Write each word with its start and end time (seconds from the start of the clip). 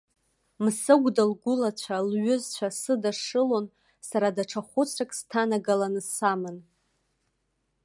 Мсыгәда 0.63 1.23
лгәылацәа, 1.29 2.07
лҩызцәа 2.09 2.69
сыдашшылон, 2.79 3.65
сара 4.07 4.27
даҽа 4.35 4.61
хәыцрак 4.67 5.11
сҭанагаланы 5.19 6.01
саман. 6.13 6.57